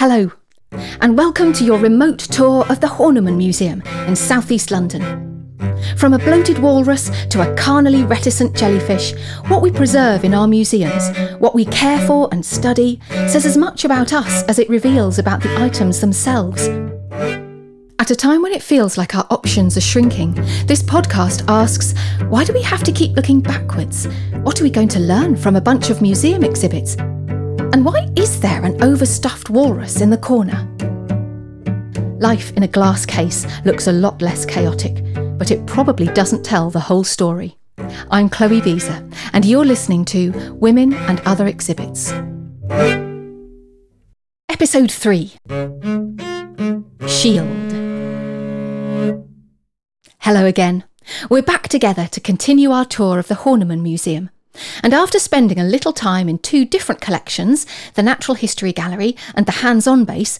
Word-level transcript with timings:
Hello, 0.00 0.32
and 1.02 1.18
welcome 1.18 1.52
to 1.52 1.62
your 1.62 1.78
remote 1.78 2.20
tour 2.20 2.64
of 2.70 2.80
the 2.80 2.86
Horniman 2.86 3.36
Museum 3.36 3.82
in 4.06 4.16
southeast 4.16 4.70
London. 4.70 5.02
From 5.98 6.14
a 6.14 6.18
bloated 6.18 6.58
walrus 6.58 7.10
to 7.26 7.42
a 7.42 7.54
carnally 7.54 8.02
reticent 8.04 8.56
jellyfish, 8.56 9.12
what 9.48 9.60
we 9.60 9.70
preserve 9.70 10.24
in 10.24 10.32
our 10.32 10.48
museums, 10.48 11.14
what 11.38 11.54
we 11.54 11.66
care 11.66 11.98
for 12.06 12.30
and 12.32 12.42
study, 12.42 12.98
says 13.28 13.44
as 13.44 13.58
much 13.58 13.84
about 13.84 14.14
us 14.14 14.42
as 14.44 14.58
it 14.58 14.70
reveals 14.70 15.18
about 15.18 15.42
the 15.42 15.54
items 15.60 16.00
themselves. 16.00 16.66
At 17.98 18.10
a 18.10 18.16
time 18.16 18.40
when 18.40 18.52
it 18.52 18.62
feels 18.62 18.96
like 18.96 19.14
our 19.14 19.26
options 19.28 19.76
are 19.76 19.82
shrinking, 19.82 20.32
this 20.64 20.82
podcast 20.82 21.44
asks 21.46 21.92
why 22.30 22.44
do 22.44 22.54
we 22.54 22.62
have 22.62 22.82
to 22.84 22.92
keep 22.92 23.14
looking 23.16 23.42
backwards? 23.42 24.06
What 24.44 24.58
are 24.62 24.64
we 24.64 24.70
going 24.70 24.88
to 24.88 24.98
learn 24.98 25.36
from 25.36 25.56
a 25.56 25.60
bunch 25.60 25.90
of 25.90 26.00
museum 26.00 26.42
exhibits? 26.42 26.96
And 27.72 27.84
why 27.84 28.08
is 28.16 28.40
there 28.40 28.64
an 28.64 28.82
overstuffed 28.82 29.48
walrus 29.48 30.00
in 30.00 30.10
the 30.10 30.18
corner? 30.18 30.66
Life 32.18 32.52
in 32.56 32.64
a 32.64 32.68
glass 32.68 33.06
case 33.06 33.46
looks 33.64 33.86
a 33.86 33.92
lot 33.92 34.20
less 34.20 34.44
chaotic, 34.44 35.04
but 35.38 35.52
it 35.52 35.64
probably 35.66 36.06
doesn't 36.06 36.44
tell 36.44 36.70
the 36.70 36.80
whole 36.80 37.04
story. 37.04 37.56
I'm 38.10 38.28
Chloe 38.28 38.60
Beezer, 38.60 39.08
and 39.32 39.44
you're 39.44 39.64
listening 39.64 40.04
to 40.06 40.52
Women 40.54 40.94
and 40.94 41.20
Other 41.20 41.46
Exhibits. 41.46 42.12
Episode 44.48 44.90
3 44.90 45.32
Shield. 47.06 47.72
Hello 50.18 50.44
again. 50.44 50.84
We're 51.30 51.42
back 51.42 51.68
together 51.68 52.08
to 52.08 52.20
continue 52.20 52.72
our 52.72 52.84
tour 52.84 53.20
of 53.20 53.28
the 53.28 53.36
Horniman 53.36 53.80
Museum. 53.80 54.30
And 54.82 54.92
after 54.92 55.18
spending 55.18 55.58
a 55.58 55.64
little 55.64 55.92
time 55.92 56.28
in 56.28 56.38
two 56.38 56.64
different 56.64 57.00
collections, 57.00 57.66
the 57.94 58.02
Natural 58.02 58.34
History 58.34 58.72
Gallery 58.72 59.16
and 59.34 59.46
the 59.46 59.52
Hands 59.52 59.86
On 59.86 60.04
Base, 60.04 60.38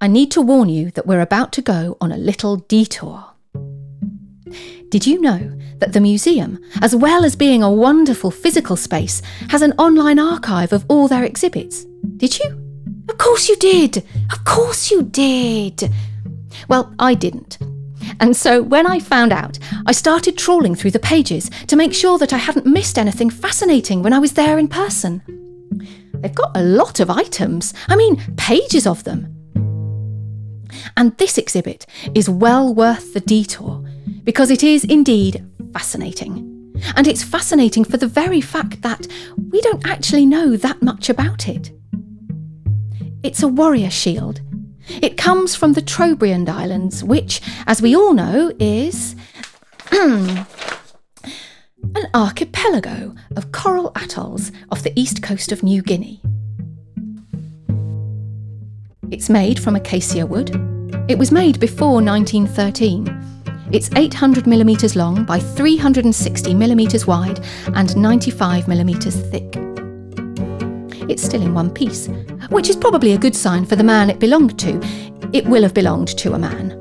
I 0.00 0.06
need 0.06 0.30
to 0.32 0.40
warn 0.40 0.68
you 0.68 0.90
that 0.92 1.06
we're 1.06 1.20
about 1.20 1.52
to 1.52 1.62
go 1.62 1.96
on 2.00 2.10
a 2.10 2.16
little 2.16 2.56
detour. 2.56 3.26
Did 4.88 5.06
you 5.06 5.20
know 5.20 5.56
that 5.78 5.92
the 5.92 6.00
museum, 6.00 6.58
as 6.82 6.96
well 6.96 7.24
as 7.24 7.36
being 7.36 7.62
a 7.62 7.70
wonderful 7.70 8.30
physical 8.30 8.76
space, 8.76 9.22
has 9.50 9.62
an 9.62 9.72
online 9.78 10.18
archive 10.18 10.72
of 10.72 10.84
all 10.88 11.06
their 11.06 11.24
exhibits? 11.24 11.84
Did 12.16 12.38
you? 12.38 12.58
Of 13.08 13.18
course 13.18 13.48
you 13.48 13.56
did! 13.56 13.98
Of 14.32 14.44
course 14.44 14.90
you 14.90 15.02
did! 15.02 15.90
Well, 16.68 16.94
I 16.98 17.14
didn't. 17.14 17.58
And 18.20 18.36
so 18.36 18.62
when 18.62 18.86
I 18.86 19.00
found 19.00 19.32
out, 19.32 19.58
I 19.86 19.92
started 19.92 20.36
trawling 20.36 20.74
through 20.74 20.90
the 20.92 20.98
pages 20.98 21.50
to 21.66 21.76
make 21.76 21.94
sure 21.94 22.18
that 22.18 22.32
I 22.32 22.36
hadn't 22.36 22.66
missed 22.66 22.98
anything 22.98 23.30
fascinating 23.30 24.02
when 24.02 24.12
I 24.12 24.18
was 24.18 24.34
there 24.34 24.58
in 24.58 24.68
person. 24.68 25.22
They've 26.14 26.34
got 26.34 26.54
a 26.54 26.62
lot 26.62 27.00
of 27.00 27.08
items, 27.08 27.72
I 27.88 27.96
mean, 27.96 28.22
pages 28.36 28.86
of 28.86 29.04
them. 29.04 29.34
And 30.96 31.16
this 31.16 31.38
exhibit 31.38 31.86
is 32.14 32.28
well 32.28 32.74
worth 32.74 33.14
the 33.14 33.20
detour 33.20 33.82
because 34.22 34.50
it 34.50 34.62
is 34.62 34.84
indeed 34.84 35.44
fascinating. 35.72 36.46
And 36.96 37.06
it's 37.06 37.22
fascinating 37.22 37.84
for 37.84 37.96
the 37.96 38.06
very 38.06 38.40
fact 38.40 38.82
that 38.82 39.06
we 39.50 39.60
don't 39.62 39.86
actually 39.88 40.26
know 40.26 40.56
that 40.56 40.82
much 40.82 41.08
about 41.08 41.48
it. 41.48 41.70
It's 43.22 43.42
a 43.42 43.48
warrior 43.48 43.90
shield. 43.90 44.40
It 45.02 45.16
comes 45.16 45.54
from 45.54 45.72
the 45.74 45.82
Trobriand 45.82 46.48
Islands, 46.48 47.02
which, 47.02 47.40
as 47.66 47.80
we 47.80 47.94
all 47.96 48.12
know, 48.12 48.52
is 48.58 49.16
an 49.92 50.46
archipelago 52.14 53.14
of 53.36 53.52
coral 53.52 53.92
atolls 53.96 54.52
off 54.70 54.82
the 54.82 54.98
east 54.98 55.22
coast 55.22 55.52
of 55.52 55.62
New 55.62 55.82
Guinea. 55.82 56.20
It's 59.10 59.28
made 59.28 59.58
from 59.58 59.76
acacia 59.76 60.26
wood. 60.26 60.50
It 61.08 61.18
was 61.18 61.32
made 61.32 61.58
before 61.58 62.02
1913 62.02 63.20
it's 63.72 63.88
800mm 63.90 64.96
long 64.96 65.24
by 65.24 65.38
360mm 65.38 67.06
wide 67.06 67.38
and 67.76 67.90
95mm 67.90 69.30
thick. 69.30 71.08
It's 71.08 71.22
still 71.22 71.42
in 71.42 71.54
one 71.54 71.70
piece, 71.70 72.08
which 72.50 72.68
is 72.68 72.76
probably 72.76 73.12
a 73.12 73.18
good 73.18 73.34
sign 73.34 73.64
for 73.64 73.76
the 73.76 73.84
man 73.84 74.10
it 74.10 74.18
belonged 74.18 74.58
to. 74.58 74.78
It 75.32 75.46
will 75.46 75.62
have 75.62 75.74
belonged 75.74 76.08
to 76.18 76.34
a 76.34 76.38
man. 76.38 76.76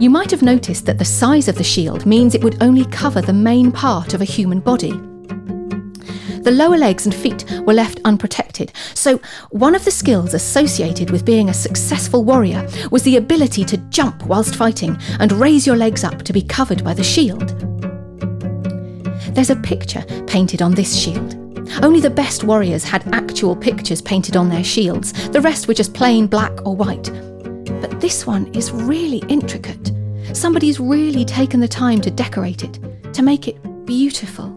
You 0.00 0.10
might 0.10 0.30
have 0.30 0.42
noticed 0.42 0.86
that 0.86 0.98
the 0.98 1.04
size 1.04 1.48
of 1.48 1.56
the 1.56 1.64
shield 1.64 2.06
means 2.06 2.34
it 2.34 2.42
would 2.42 2.62
only 2.62 2.84
cover 2.86 3.20
the 3.20 3.32
main 3.32 3.72
part 3.72 4.14
of 4.14 4.20
a 4.20 4.24
human 4.24 4.60
body. 4.60 4.92
The 6.42 6.52
lower 6.54 6.78
legs 6.78 7.04
and 7.04 7.14
feet 7.14 7.44
were 7.66 7.74
left 7.74 8.00
unprotected, 8.04 8.72
so 8.94 9.20
one 9.50 9.74
of 9.74 9.84
the 9.84 9.90
skills 9.90 10.34
associated 10.34 11.10
with 11.10 11.24
being 11.24 11.48
a 11.50 11.54
successful 11.54 12.24
warrior 12.24 12.66
was 12.90 13.02
the 13.02 13.16
ability 13.16 13.64
to 13.64 13.76
jump 13.88 14.24
whilst 14.24 14.56
fighting 14.56 14.96
and 15.18 15.32
raise 15.32 15.66
your 15.66 15.76
legs 15.76 16.04
up 16.04 16.22
to 16.22 16.32
be 16.32 16.42
covered 16.42 16.82
by 16.84 16.94
the 16.94 17.04
shield. 17.04 17.48
There's 19.34 19.50
a 19.50 19.56
picture 19.56 20.04
painted 20.26 20.62
on 20.62 20.74
this 20.74 20.96
shield. 20.96 21.37
Only 21.82 22.00
the 22.00 22.10
best 22.10 22.44
warriors 22.44 22.84
had 22.84 23.14
actual 23.14 23.54
pictures 23.54 24.02
painted 24.02 24.36
on 24.36 24.48
their 24.48 24.64
shields, 24.64 25.12
the 25.28 25.40
rest 25.40 25.68
were 25.68 25.74
just 25.74 25.94
plain 25.94 26.26
black 26.26 26.66
or 26.66 26.74
white. 26.74 27.10
But 27.80 28.00
this 28.00 28.26
one 28.26 28.52
is 28.54 28.72
really 28.72 29.22
intricate. 29.28 29.92
Somebody's 30.32 30.80
really 30.80 31.24
taken 31.24 31.60
the 31.60 31.68
time 31.68 32.00
to 32.00 32.10
decorate 32.10 32.64
it, 32.64 33.12
to 33.14 33.22
make 33.22 33.48
it 33.48 33.86
beautiful. 33.86 34.48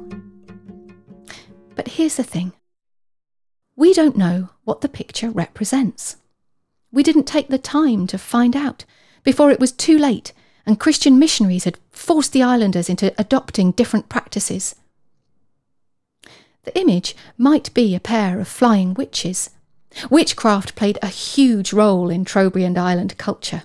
But 1.75 1.87
here's 1.87 2.17
the 2.17 2.23
thing 2.23 2.53
we 3.75 3.93
don't 3.93 4.17
know 4.17 4.49
what 4.63 4.81
the 4.81 4.89
picture 4.89 5.29
represents. 5.29 6.17
We 6.91 7.03
didn't 7.03 7.23
take 7.23 7.47
the 7.47 7.57
time 7.57 8.05
to 8.07 8.17
find 8.17 8.55
out 8.55 8.85
before 9.23 9.51
it 9.51 9.59
was 9.59 9.71
too 9.71 9.97
late 9.97 10.33
and 10.65 10.79
Christian 10.79 11.17
missionaries 11.19 11.63
had 11.63 11.79
forced 11.89 12.33
the 12.33 12.43
islanders 12.43 12.89
into 12.89 13.13
adopting 13.17 13.71
different 13.71 14.09
practices. 14.09 14.75
The 16.63 16.79
image 16.79 17.15
might 17.39 17.73
be 17.73 17.95
a 17.95 17.99
pair 17.99 18.39
of 18.39 18.47
flying 18.47 18.93
witches. 18.93 19.49
Witchcraft 20.11 20.75
played 20.75 20.99
a 21.01 21.07
huge 21.07 21.73
role 21.73 22.09
in 22.09 22.23
Trobriand 22.23 22.77
Island 22.77 23.17
culture. 23.17 23.63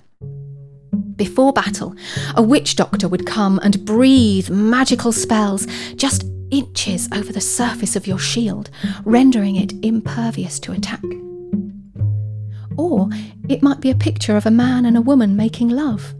Before 1.15 1.53
battle, 1.53 1.95
a 2.35 2.41
witch 2.41 2.75
doctor 2.75 3.07
would 3.07 3.27
come 3.27 3.59
and 3.61 3.85
breathe 3.85 4.49
magical 4.49 5.11
spells 5.11 5.67
just 5.95 6.25
inches 6.49 7.07
over 7.11 7.31
the 7.31 7.41
surface 7.41 7.95
of 7.95 8.07
your 8.07 8.19
shield, 8.19 8.71
rendering 9.05 9.57
it 9.57 9.73
impervious 9.85 10.59
to 10.61 10.71
attack. 10.71 11.03
Or 12.77 13.09
it 13.47 13.61
might 13.61 13.79
be 13.79 13.91
a 13.91 13.95
picture 13.95 14.37
of 14.37 14.47
a 14.47 14.51
man 14.51 14.85
and 14.85 14.97
a 14.97 15.01
woman 15.01 15.35
making 15.35 15.69
love. 15.69 16.15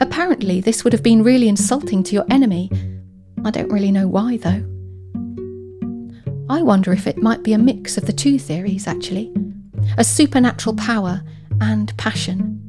Apparently, 0.00 0.62
this 0.62 0.82
would 0.82 0.94
have 0.94 1.02
been 1.02 1.22
really 1.22 1.48
insulting 1.48 2.02
to 2.04 2.14
your 2.14 2.26
enemy. 2.30 2.70
I 3.44 3.50
don't 3.50 3.72
really 3.72 3.92
know 3.92 4.08
why, 4.08 4.38
though. 4.38 4.75
I 6.48 6.62
wonder 6.62 6.92
if 6.92 7.06
it 7.06 7.18
might 7.18 7.42
be 7.42 7.52
a 7.52 7.58
mix 7.58 7.96
of 7.96 8.06
the 8.06 8.12
two 8.12 8.38
theories, 8.38 8.86
actually 8.86 9.32
a 9.98 10.04
supernatural 10.04 10.74
power 10.76 11.22
and 11.60 11.96
passion. 11.96 12.60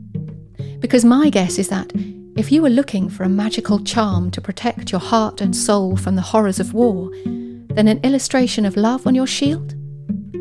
Because 0.79 1.03
my 1.03 1.29
guess 1.29 1.57
is 1.57 1.69
that 1.69 1.91
if 2.35 2.51
you 2.51 2.61
were 2.61 2.69
looking 2.69 3.09
for 3.09 3.23
a 3.23 3.29
magical 3.29 3.79
charm 3.79 4.29
to 4.31 4.41
protect 4.41 4.91
your 4.91 5.01
heart 5.01 5.41
and 5.41 5.55
soul 5.55 5.97
from 5.97 6.15
the 6.15 6.21
horrors 6.21 6.59
of 6.59 6.73
war, 6.73 7.09
then 7.25 7.87
an 7.87 7.99
illustration 8.03 8.65
of 8.65 8.77
love 8.77 9.07
on 9.07 9.15
your 9.15 9.27
shield? 9.27 9.75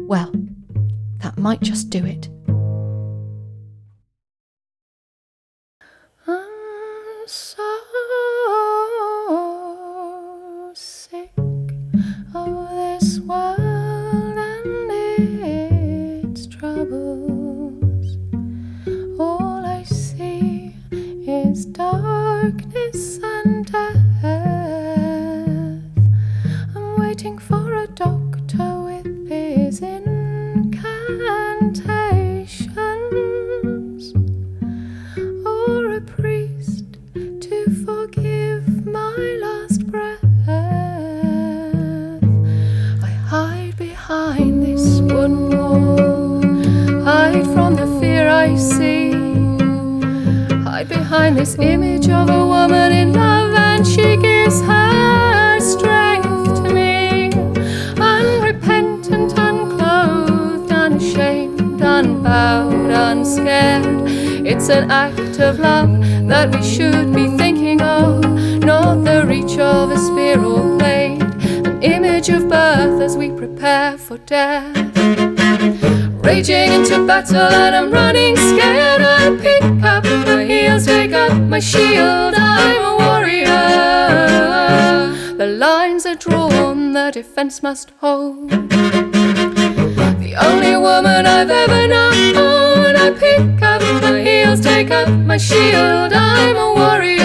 Well, 0.07 0.33
that 1.19 1.39
might 1.39 1.61
just 1.61 1.91
do 1.91 2.05
it. 2.05 2.29
Behind 51.09 51.37
this 51.37 51.57
image 51.61 52.09
of 52.09 52.29
a 52.29 52.45
woman 52.45 52.91
in 52.91 53.13
love, 53.13 53.55
and 53.55 53.87
she 53.87 54.17
gives 54.17 54.61
her 54.63 55.61
strength 55.61 56.57
to 56.57 56.75
me. 56.75 57.31
Unrepentant, 57.97 59.33
unclothed, 59.39 60.73
unashamed. 60.73 61.81
unbowed, 61.81 62.91
unscared. 62.91 63.87
It's 64.45 64.69
an 64.69 64.91
act 64.91 65.39
of 65.39 65.61
love 65.61 65.93
that 66.27 66.53
we 66.53 66.61
should 66.75 67.15
be 67.15 67.29
thinking 67.37 67.81
of, 67.81 68.25
not 68.65 69.05
the 69.05 69.25
reach 69.25 69.59
of 69.59 69.93
a 69.93 69.99
spiral 69.99 70.77
blade, 70.77 71.23
an 71.69 71.81
image 71.85 72.29
of 72.31 72.49
birth 72.49 73.01
as 73.01 73.17
we 73.17 73.31
prepare 73.31 73.97
for 73.97 74.19
death. 74.19 75.16
Raging 76.27 76.73
into 76.73 77.07
battle 77.07 77.37
and 77.37 77.77
I'm 77.77 77.91
running 77.93 78.35
scared. 78.37 79.01
I 79.01 79.37
pick 79.41 79.63
up 79.85 80.03
my 80.27 80.45
heels, 80.45 80.85
take 80.85 81.13
up 81.13 81.39
my 81.39 81.61
shield. 81.61 82.35
I'm 82.37 82.83
a 82.85 82.97
warrior. 82.97 83.47
The 85.39 85.47
lines 85.47 86.05
are 86.05 86.17
drawn, 86.17 86.93
the 86.95 87.13
defense 87.13 87.63
must 87.63 87.93
hold. 88.01 88.51
The 88.51 90.35
only 90.43 90.77
woman 90.77 91.27
I've 91.27 91.49
ever 91.49 91.87
known. 91.87 92.97
I 92.97 93.13
pick 93.13 93.63
up 93.63 93.81
my 94.03 94.21
heels, 94.21 94.61
take 94.61 94.91
up 94.91 95.09
my 95.09 95.37
shield. 95.39 96.13
I'm 96.13 96.57
a 96.57 96.75
warrior. 96.75 97.23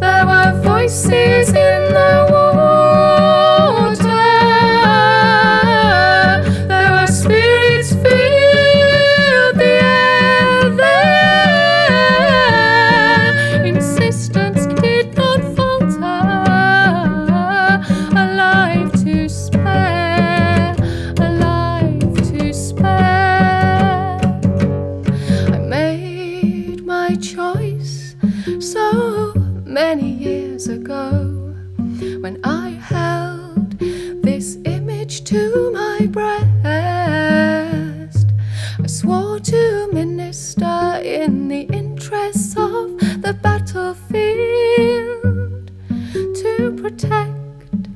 There 0.00 0.26
were 0.26 0.52
voices 0.64 1.51
years 30.52 30.68
ago 30.68 31.54
when 32.20 32.38
I 32.44 32.70
held 32.92 33.78
this 34.22 34.58
image 34.66 35.24
to 35.24 35.70
my 35.72 36.06
breast. 36.06 36.42
I 38.82 38.86
swore 38.86 39.40
to 39.40 39.88
minister 39.94 41.00
in 41.02 41.48
the 41.48 41.62
interests 41.80 42.54
of 42.58 42.98
the 43.22 43.32
battlefield 43.40 44.12
to 46.42 46.76
protect 46.82 47.94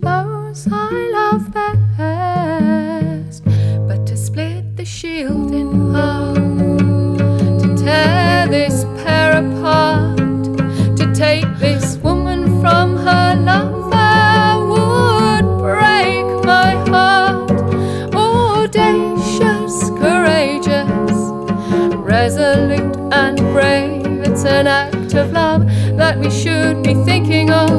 those 0.00 0.68
I 0.72 1.10
love 1.18 1.52
best, 1.52 1.65
we 26.26 26.32
should 26.32 26.82
be 26.82 26.92
thinking 27.04 27.52
of, 27.52 27.70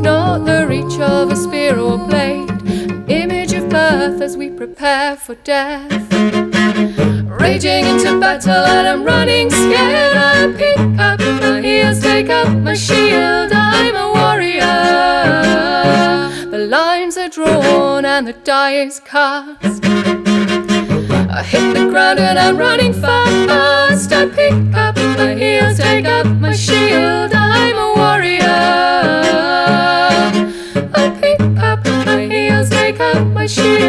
not 0.00 0.44
the 0.44 0.64
reach 0.68 1.00
of 1.00 1.32
a 1.32 1.36
spear 1.36 1.76
or 1.80 1.98
blade. 1.98 2.48
An 2.48 3.04
image 3.10 3.52
of 3.52 3.68
birth 3.68 4.20
as 4.20 4.36
we 4.36 4.50
prepare 4.50 5.16
for 5.16 5.34
death. 5.34 5.90
Raging 7.42 7.86
into 7.86 8.20
battle 8.20 8.52
and 8.52 8.86
I'm 8.86 9.02
running 9.02 9.50
scared. 9.50 10.16
I 10.16 10.54
pick 10.56 10.78
up 11.00 11.18
my 11.18 11.60
heels, 11.60 12.00
take 12.00 12.30
up 12.30 12.56
my 12.58 12.74
shield. 12.74 13.50
I'm 13.52 13.96
a 13.96 14.12
warrior. 14.16 14.60
The 16.52 16.68
lines 16.70 17.16
are 17.16 17.28
drawn 17.28 18.04
and 18.04 18.28
the 18.28 18.32
die 18.32 18.74
is 18.74 19.00
cast. 19.00 19.84
I 19.84 21.42
hit 21.42 21.74
the 21.74 21.88
ground 21.90 22.20
and 22.20 22.38
I'm 22.38 22.56
running 22.56 22.92
fast. 22.92 24.12
I 24.12 24.26
pick 24.28 24.52
up 24.72 24.94
my 24.94 25.34
heels, 25.34 25.78
take 25.78 26.06
up 26.06 26.26
my 26.26 26.52
shield. 26.52 27.32
I'm 27.34 27.77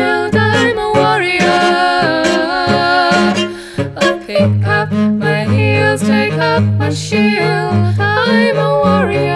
shield. 0.09 0.35
I'm 0.35 0.77
a 0.77 0.91
warrior. 0.94 1.59
I 3.97 4.23
pick 4.25 4.67
up 4.67 4.91
my 4.91 5.45
heels, 5.45 6.01
take 6.01 6.33
up 6.33 6.63
my 6.63 6.89
shield. 6.91 7.95
I'm 8.00 8.57
a 8.57 8.79
warrior. 8.83 9.29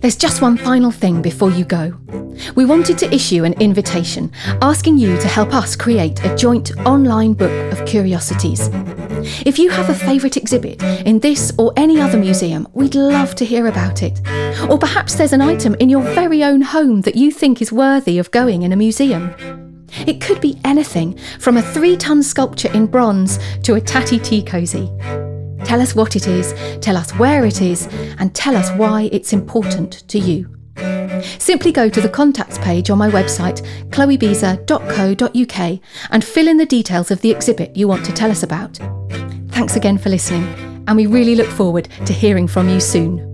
There's 0.00 0.16
just 0.16 0.42
one 0.42 0.58
final 0.58 0.90
thing 0.90 1.22
before 1.22 1.50
you 1.50 1.64
go. 1.64 1.94
We 2.56 2.64
wanted 2.66 2.98
to 2.98 3.14
issue 3.14 3.44
an 3.44 3.54
invitation 3.54 4.30
asking 4.60 4.98
you 4.98 5.16
to 5.18 5.28
help 5.28 5.54
us 5.54 5.76
create 5.76 6.22
a 6.24 6.36
joint 6.36 6.72
online 6.84 7.32
book 7.32 7.72
of 7.72 7.86
curiosities. 7.86 8.68
If 9.46 9.58
you 9.58 9.70
have 9.70 9.88
a 9.88 9.94
favourite 9.94 10.36
exhibit 10.36 10.82
in 10.82 11.20
this 11.20 11.52
or 11.58 11.72
any 11.76 12.00
other 12.00 12.18
museum, 12.18 12.68
we'd 12.72 12.94
love 12.94 13.34
to 13.36 13.44
hear 13.44 13.66
about 13.66 14.02
it. 14.02 14.20
Or 14.68 14.78
perhaps 14.78 15.14
there's 15.14 15.32
an 15.32 15.40
item 15.40 15.74
in 15.80 15.88
your 15.88 16.02
very 16.02 16.44
own 16.44 16.62
home 16.62 17.00
that 17.02 17.16
you 17.16 17.30
think 17.30 17.62
is 17.62 17.72
worthy 17.72 18.18
of 18.18 18.30
going 18.30 18.62
in 18.62 18.72
a 18.72 18.76
museum. 18.76 19.34
It 20.06 20.20
could 20.20 20.40
be 20.40 20.58
anything 20.64 21.18
from 21.38 21.56
a 21.56 21.62
three 21.62 21.96
ton 21.96 22.22
sculpture 22.22 22.72
in 22.72 22.86
bronze 22.86 23.38
to 23.62 23.74
a 23.74 23.80
tatty 23.80 24.18
tea 24.18 24.42
cosy. 24.42 24.90
Tell 25.64 25.80
us 25.80 25.94
what 25.94 26.16
it 26.16 26.26
is, 26.26 26.52
tell 26.80 26.96
us 26.96 27.12
where 27.12 27.46
it 27.46 27.62
is, 27.62 27.86
and 28.18 28.34
tell 28.34 28.56
us 28.56 28.70
why 28.72 29.08
it's 29.12 29.32
important 29.32 30.06
to 30.08 30.18
you. 30.18 30.54
Simply 31.38 31.72
go 31.72 31.88
to 31.88 32.00
the 32.00 32.08
contacts 32.08 32.58
page 32.58 32.90
on 32.90 32.98
my 32.98 33.10
website, 33.10 33.64
chloebeezer.co.uk, 33.90 35.80
and 36.10 36.24
fill 36.24 36.48
in 36.48 36.56
the 36.56 36.66
details 36.66 37.10
of 37.10 37.20
the 37.20 37.30
exhibit 37.30 37.76
you 37.76 37.88
want 37.88 38.04
to 38.06 38.12
tell 38.12 38.30
us 38.30 38.42
about. 38.42 38.78
Thanks 39.48 39.76
again 39.76 39.98
for 39.98 40.08
listening, 40.08 40.44
and 40.86 40.96
we 40.96 41.06
really 41.06 41.36
look 41.36 41.48
forward 41.48 41.88
to 42.06 42.12
hearing 42.12 42.48
from 42.48 42.68
you 42.68 42.80
soon. 42.80 43.33